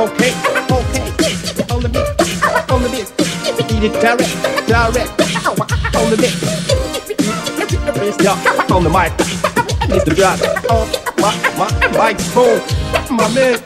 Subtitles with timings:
[0.00, 0.32] Okay.
[0.70, 1.12] Okay.
[1.70, 3.10] On the mix, on the mix.
[3.68, 5.10] DJ Tarek, Tarek.
[5.98, 6.16] On the.
[8.22, 8.36] Yeah,
[8.70, 9.10] on the mic.
[9.90, 10.14] Mr.
[10.14, 10.38] Drop.
[10.70, 10.86] Oh,
[11.18, 12.60] my, my, Mike Stone.
[13.10, 13.58] My man.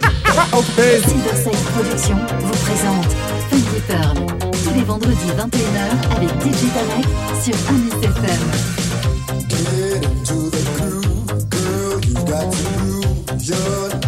[0.55, 1.03] Okay.
[1.03, 3.13] Silverside Productions vous présente
[3.51, 4.17] Funky Pearl.
[4.65, 7.07] Tous les vendredis 21h avec DJ Tarek
[7.43, 8.43] sur Amis FM.
[9.51, 12.01] Get into the groove, girl.
[12.01, 14.04] You got to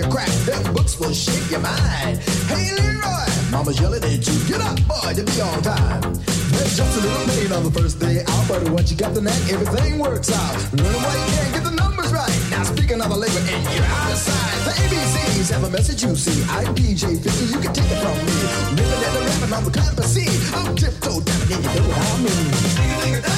[0.00, 0.28] you crack.
[0.48, 2.18] Them books will shape your mind.
[2.48, 4.36] Hey Leroy, mama's yelling at you.
[4.48, 6.00] Get up, boy, to be on time.
[6.56, 9.20] There's just a little pain on the first day out, but once you got the
[9.20, 10.56] knack, everything works out.
[10.72, 12.32] Learning why you can't get the numbers right.
[12.50, 14.64] Now speaking of a labor, and you're out of sight.
[14.64, 16.42] The ABCs have a message you see.
[16.48, 18.36] I'm DJ 50, you can take it from me.
[18.80, 20.40] Living and rapping on the campus scene.
[20.56, 22.46] I'm tiptoe down, and you know what I mean.
[23.12, 23.30] You can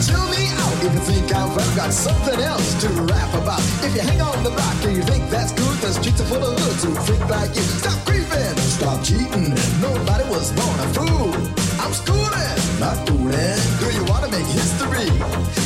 [0.00, 3.60] chill me out if you think I've got something else to rap about.
[3.84, 6.42] If you hang on the block and you think that's good, the streets are full
[6.42, 7.62] of hoods who think like you.
[7.62, 9.52] Stop creeping, stop cheating.
[9.80, 11.32] Nobody was born a fool.
[11.80, 13.60] I'm schooling, not fooling.
[13.80, 15.08] Do you want to make history?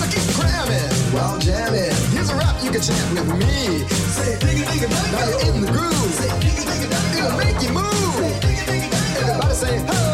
[0.03, 1.95] I keep cramming while jamming.
[2.11, 3.87] Here's a rap you can chant with me.
[4.19, 6.11] Say digga digga Now you're in the groove.
[6.19, 8.19] Say digga digga It'll make you move.
[9.23, 10.14] Everybody say ho.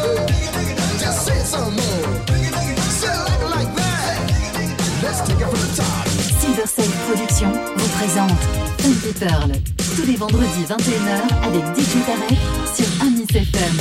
[6.67, 8.39] Silverside Productions vous présente
[8.81, 9.51] Funky Pearl.
[9.97, 12.39] Tous les vendredis 21h avec DJ Tarek
[12.75, 13.77] sur Amis FM.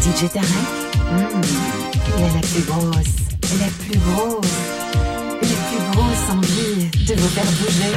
[0.00, 0.48] DJ Tarek,
[1.12, 1.42] hmm,
[2.16, 3.14] il a la plus grosse,
[3.60, 4.56] la plus grosse,
[5.42, 7.92] la plus grosse envie de vous faire bouger.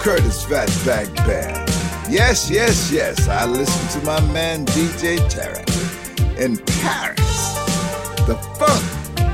[0.00, 0.68] Curtis Fat
[1.26, 1.68] Band.
[2.08, 5.68] Yes, yes, yes, I listened to my man DJ Tarek
[6.38, 7.54] in Paris.
[8.26, 8.84] The funk,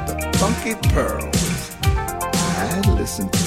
[0.07, 1.77] the funky pearls.
[1.83, 3.44] I listened to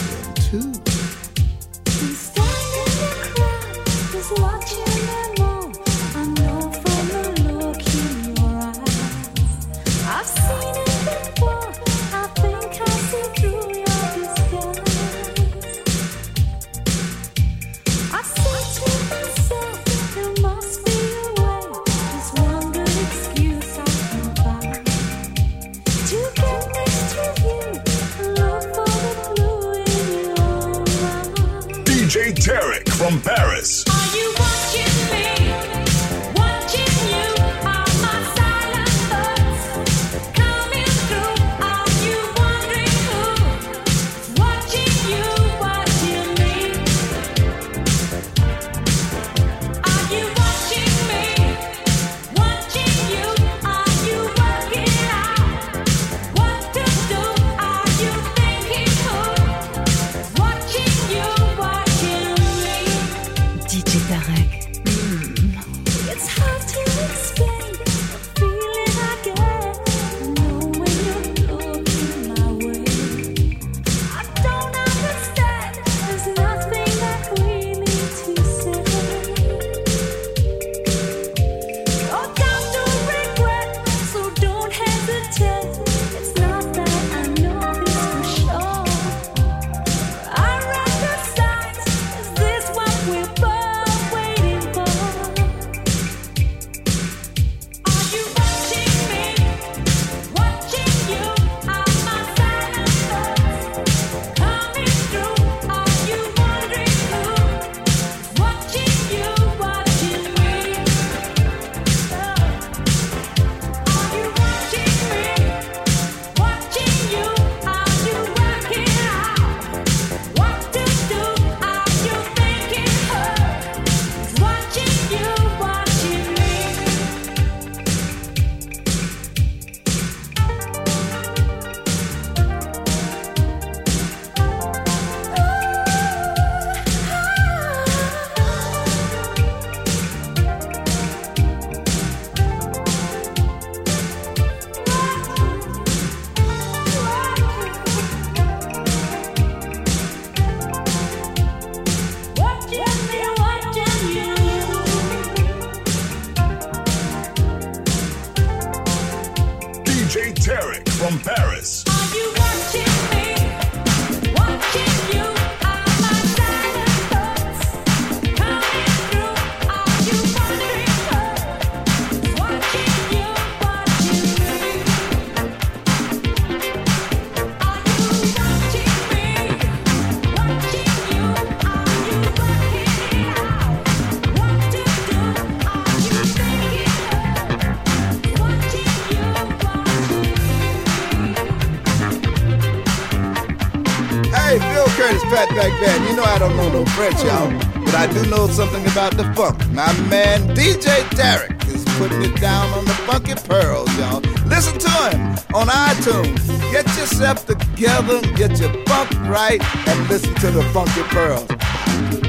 [196.77, 197.49] no French, y'all.
[197.85, 199.57] But I do know something about the funk.
[199.71, 204.21] My man DJ Derek is putting it down on the funky pearls, y'all.
[204.45, 205.21] Listen to him
[205.55, 206.37] on iTunes.
[206.71, 212.26] Get yourself together, get your funk right, and listen to the funky pearls.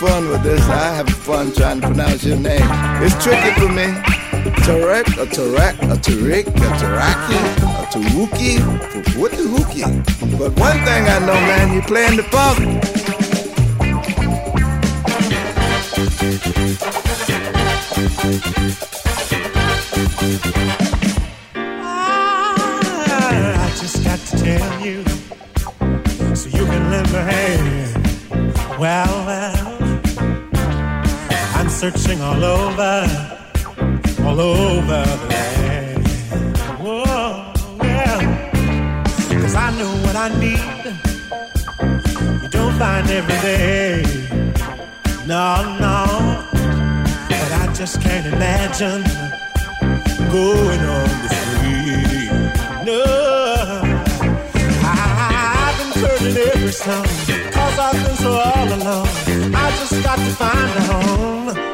[0.00, 0.62] Fun with this.
[0.62, 2.66] I have fun trying to pronounce your name.
[3.04, 3.84] It's tricky for me.
[4.64, 7.38] Tarek, a Tarek, a Tarik, a Taraki,
[7.68, 8.54] a Tawuki,
[9.18, 9.84] what the hookie?
[10.38, 12.80] But one thing I know, man, you're playing the funk.
[21.82, 25.04] Ah, I just got to tell you
[26.34, 28.78] so you can lend a hand.
[28.78, 29.19] Well,
[31.80, 33.06] searching all over,
[34.26, 36.06] all over the land.
[36.78, 38.20] Whoa, yeah.
[39.40, 40.84] Cause I know what I need.
[42.42, 44.02] You don't find every day.
[45.26, 46.04] No, no.
[47.30, 49.02] But I just can't imagine
[50.30, 52.30] going on the street.
[52.84, 53.04] No,
[54.84, 57.06] I've been every song,
[57.54, 59.54] cause I've been so all alone.
[59.54, 61.69] I just got to find a home.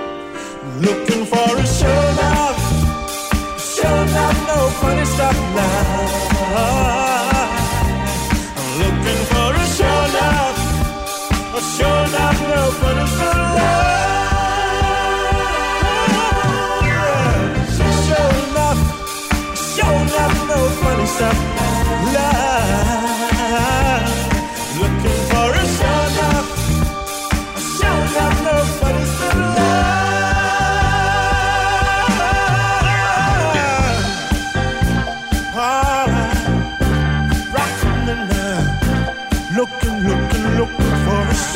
[0.78, 2.60] Looking for a show love,
[3.58, 6.06] show love, no funny stuff now.
[8.58, 10.58] I'm looking for a show love,
[11.54, 13.86] a show love, no funny stuff now.
[18.06, 18.28] Show
[18.58, 18.80] love,
[19.56, 21.75] show love, no funny stuff now.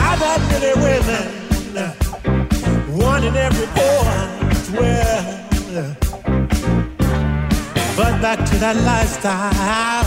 [0.09, 0.41] I've had
[0.87, 1.27] women,
[1.77, 1.93] uh,
[3.11, 3.69] one in every
[4.73, 5.37] well.
[7.97, 10.07] But back to that lifestyle,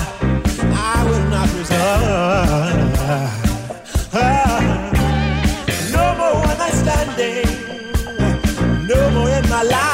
[0.93, 2.99] I will not resort.
[4.11, 4.59] Uh,
[5.95, 7.49] no more one night standing,
[8.87, 9.88] no more in my life.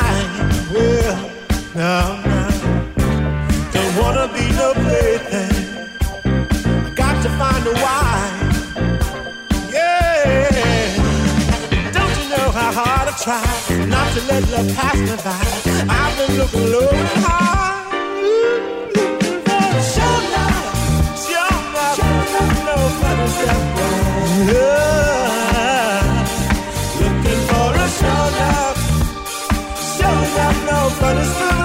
[1.86, 3.06] Well, no, no,
[3.74, 5.56] don't wanna be no plaything.
[6.96, 8.58] Got to find a wife.
[9.72, 10.90] Yeah.
[11.98, 13.46] Don't you know how hard I try
[13.86, 15.44] not to let love pass me by?
[16.00, 17.78] I've been looking low and high.
[19.94, 20.66] Show love,
[21.28, 23.62] show love, show love, show love, no funny stuff.
[31.06, 31.65] Show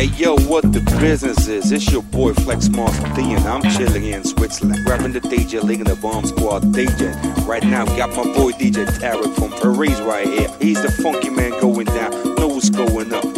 [0.00, 1.70] Hey yo, what the business is?
[1.72, 5.84] It's your boy Flex Monster D, and I'm chilling in Switzerland, rapping the DJ League
[5.84, 7.14] the Bomb Squad DJ.
[7.46, 10.48] Right now, got my boy DJ Tarek from Paris right here.
[10.58, 12.12] He's the funky man going down.
[12.36, 13.29] Know what's going up.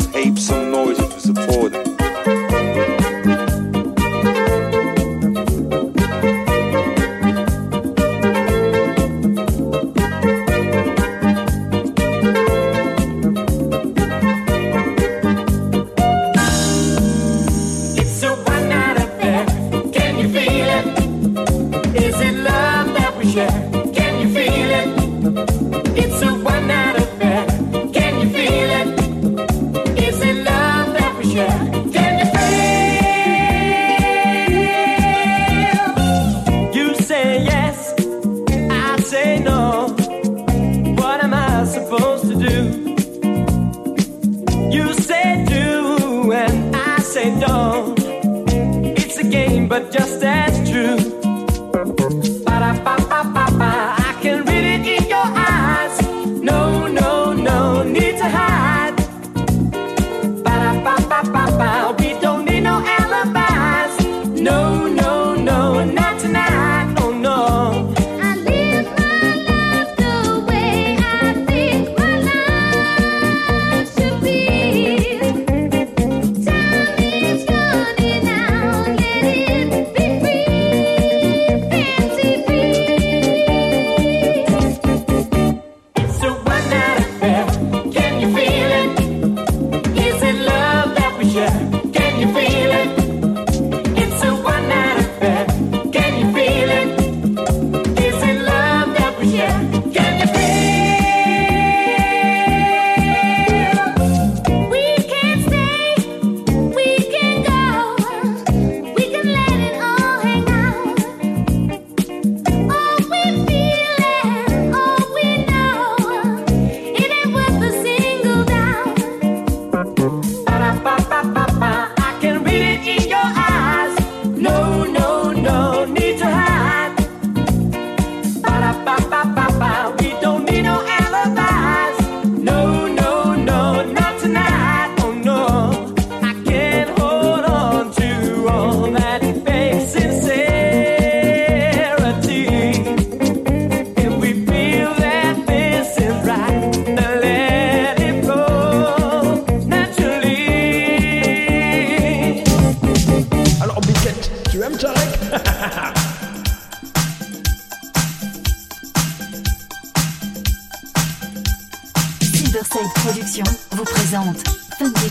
[162.53, 164.37] Silverside Productions vous présente
[164.79, 165.11] Funky.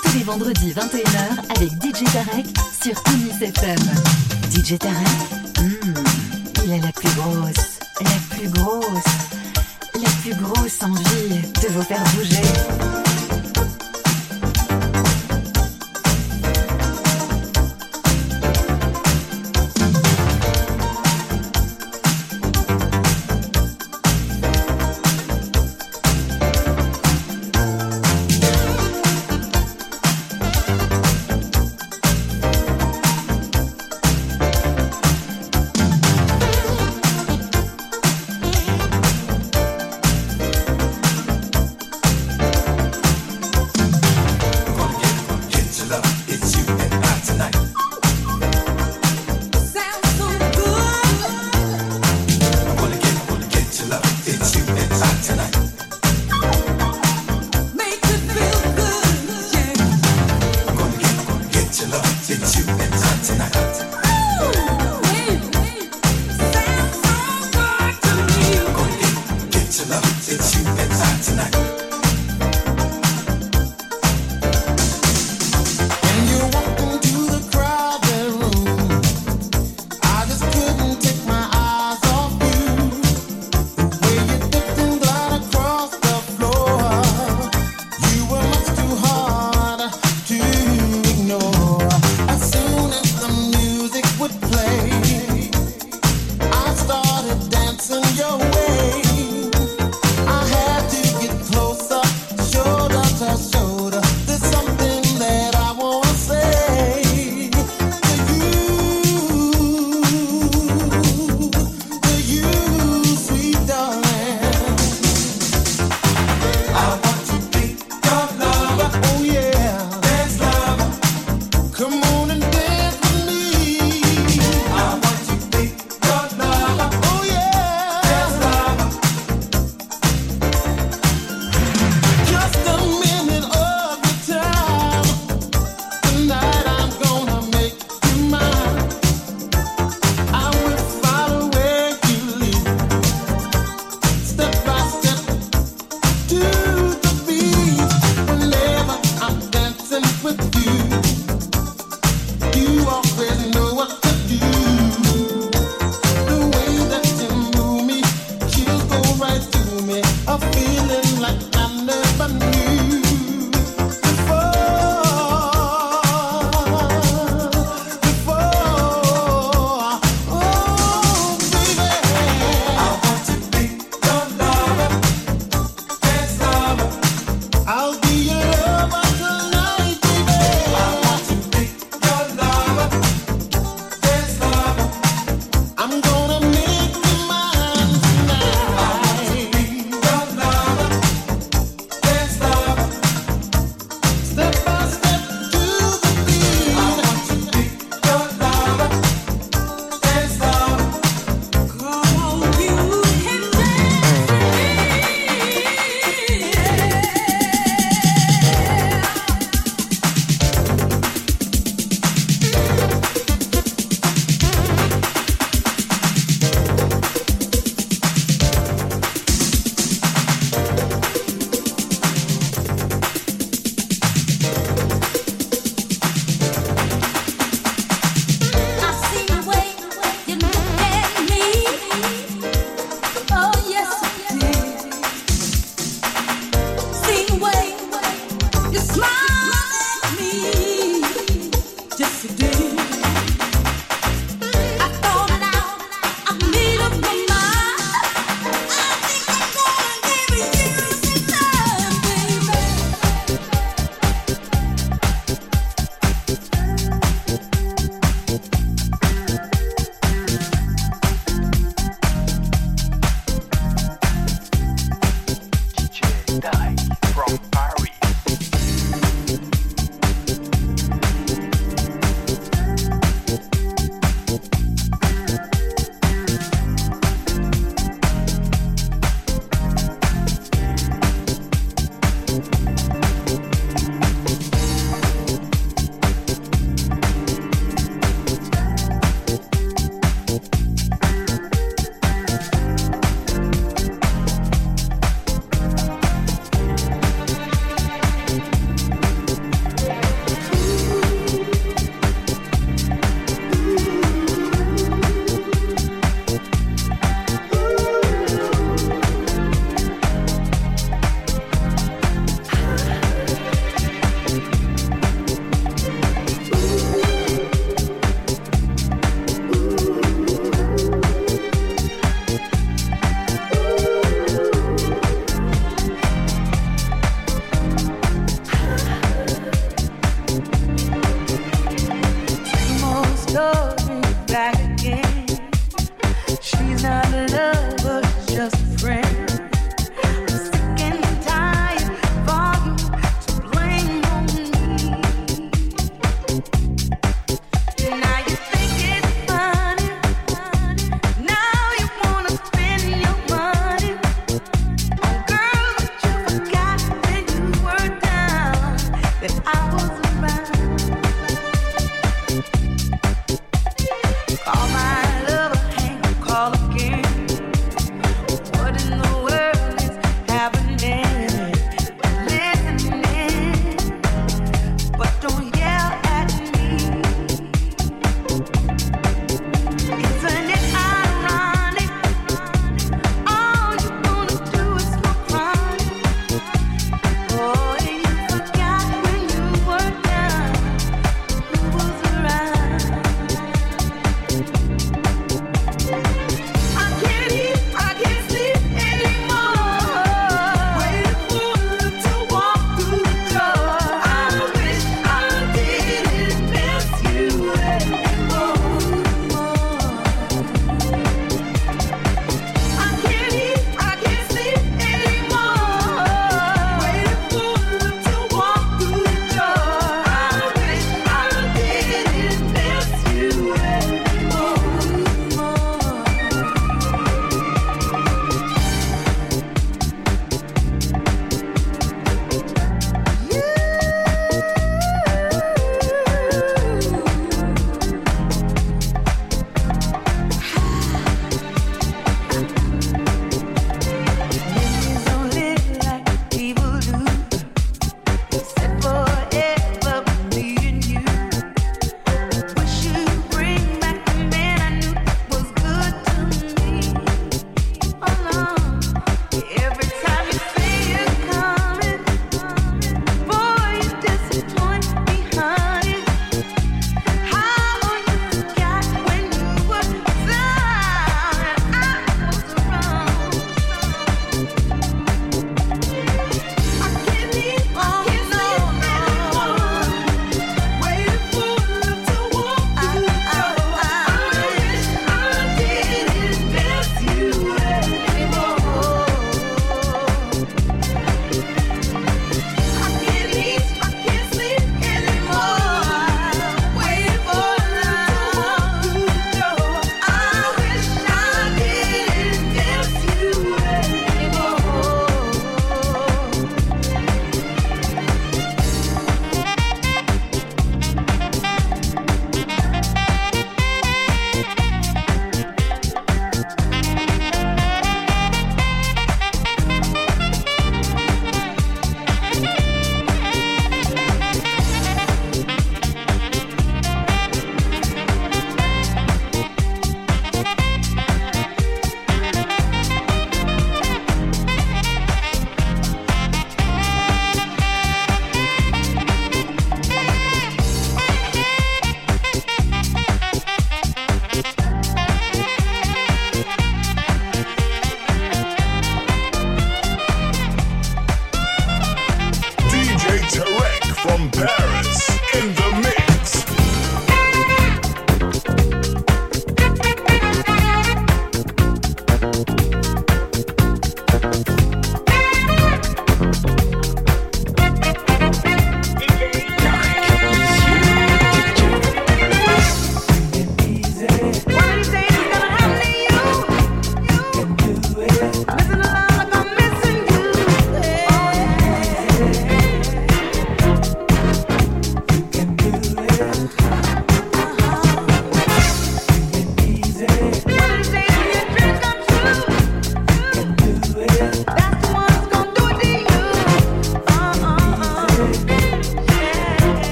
[0.00, 2.46] Tous les vendredis 21h avec DJ Tarek
[2.80, 3.78] sur Amis FM.
[4.48, 5.08] DJ Tarek,
[5.58, 5.94] hmm,
[6.64, 9.04] il a la plus grosse, la plus grosse,
[9.96, 13.21] la plus grosse envie de vous faire bouger.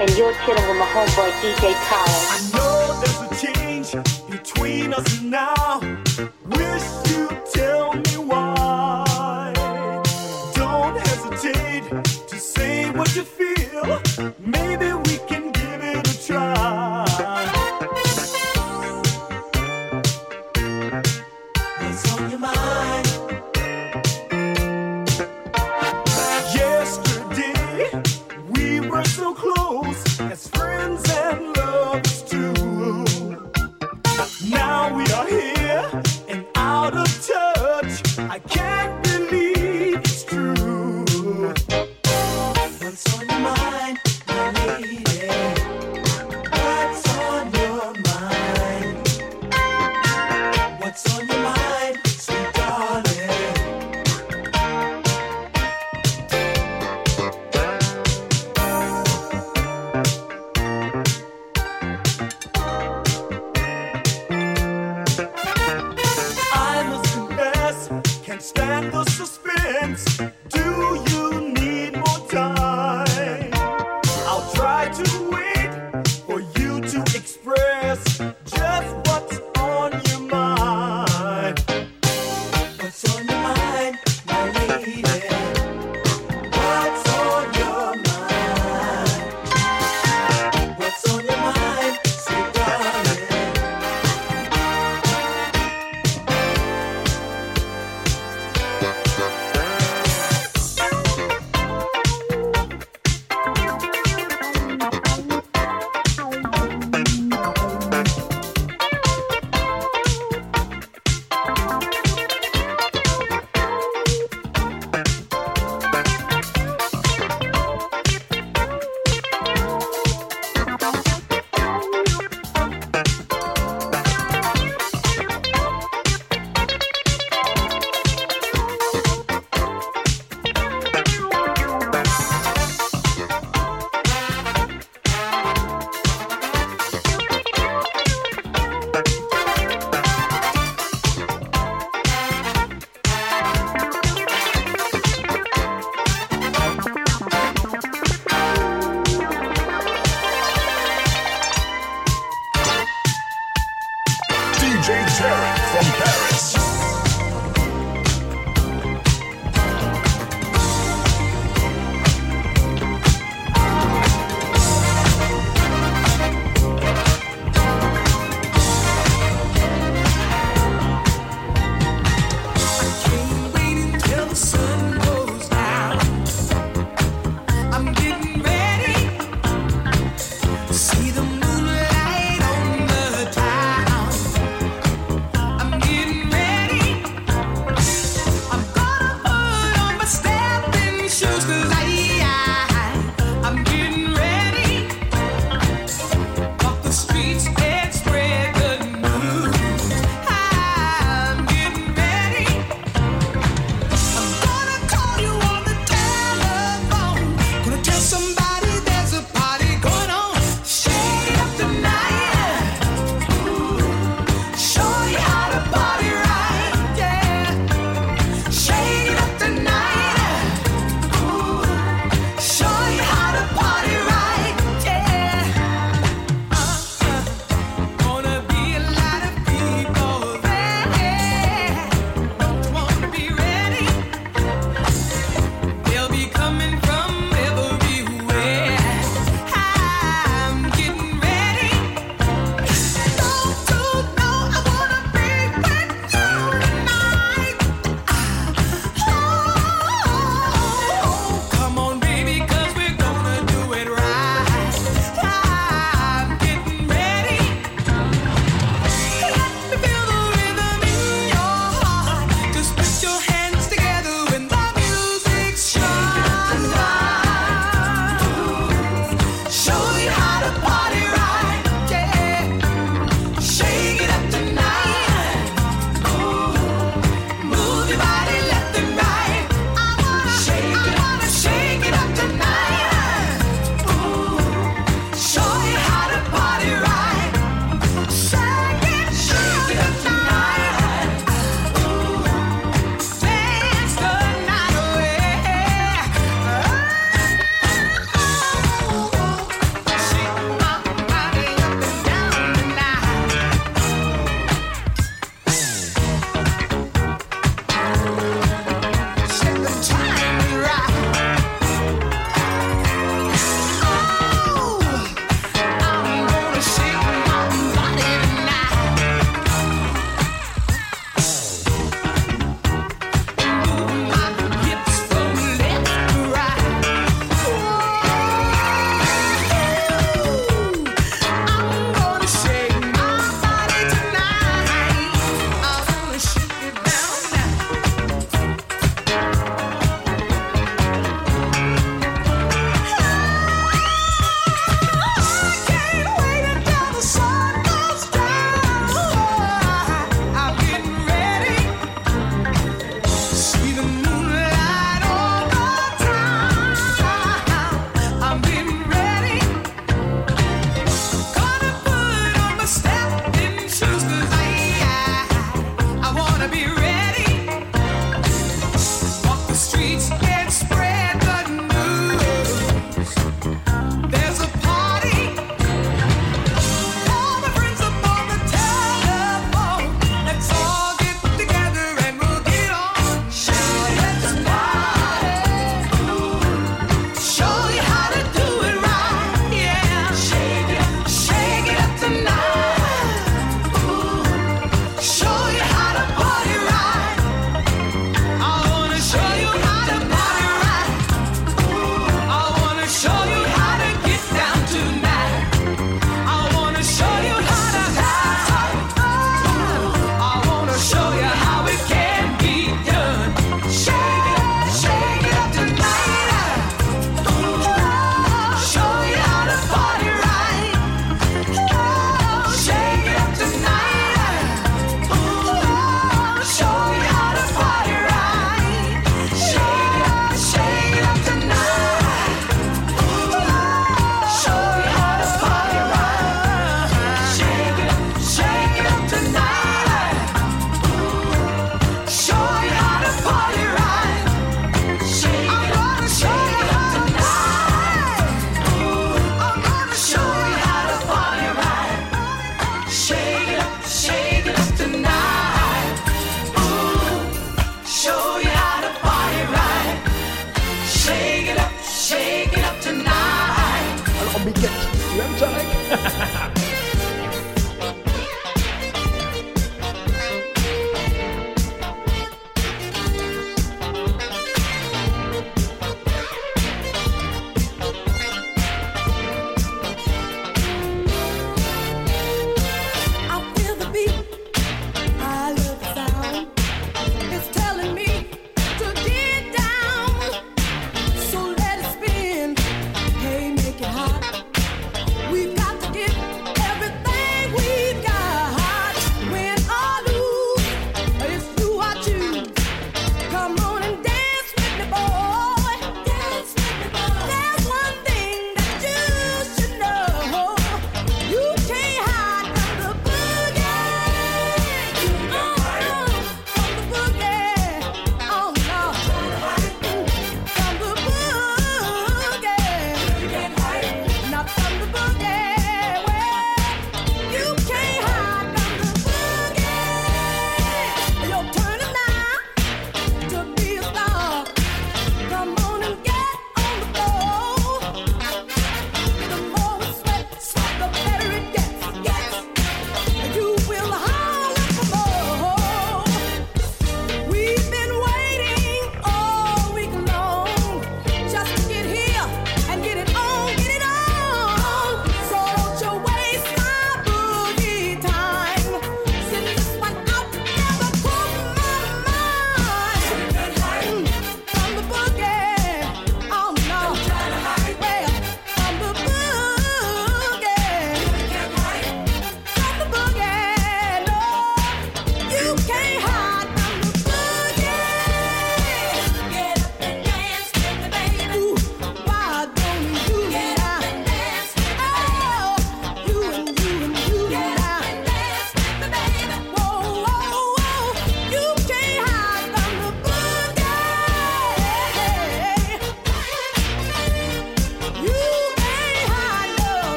[0.00, 2.24] and you're chilling with my homeboy DJ Khaled.
[2.32, 5.99] I know there's a change between us now.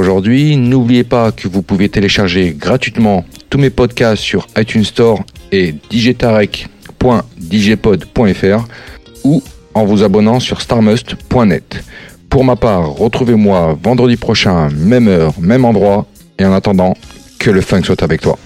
[0.00, 0.56] Aujourd'hui.
[0.56, 5.22] N'oubliez pas que vous pouvez télécharger gratuitement tous mes podcasts sur iTunes Store
[5.52, 8.64] et djtarek.djpod.fr
[9.24, 9.42] ou
[9.74, 11.84] en vous abonnant sur starmust.net.
[12.28, 16.06] Pour ma part, retrouvez-moi vendredi prochain, même heure, même endroit.
[16.38, 16.94] Et en attendant,
[17.38, 18.38] que le funk soit avec toi.